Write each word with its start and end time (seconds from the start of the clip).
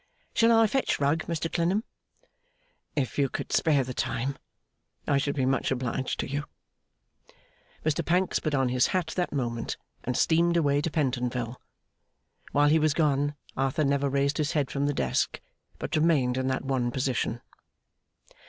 'Shall 0.33 0.51
I 0.51 0.65
fetch 0.65 0.99
Rugg, 0.99 1.27
Mr 1.27 1.47
Clennam?' 1.53 1.83
'If 2.95 3.19
you 3.19 3.29
could 3.29 3.53
spare 3.53 3.83
the 3.83 3.93
time, 3.93 4.35
I 5.07 5.19
should 5.19 5.35
be 5.35 5.45
much 5.45 5.69
obliged 5.69 6.19
to 6.21 6.27
you.' 6.27 6.45
Mr 7.85 8.03
Pancks 8.03 8.39
put 8.39 8.55
on 8.55 8.69
his 8.69 8.87
hat 8.97 9.13
that 9.15 9.31
moment, 9.31 9.77
and 10.03 10.17
steamed 10.17 10.57
away 10.57 10.81
to 10.81 10.89
Pentonville. 10.89 11.61
While 12.51 12.69
he 12.69 12.79
was 12.79 12.95
gone 12.95 13.35
Arthur 13.55 13.83
never 13.83 14.09
raised 14.09 14.39
his 14.39 14.53
head 14.53 14.71
from 14.71 14.87
the 14.87 14.93
desk, 14.95 15.39
but 15.77 15.95
remained 15.95 16.35
in 16.35 16.47
that 16.47 16.65
one 16.65 16.89
position. 16.89 17.39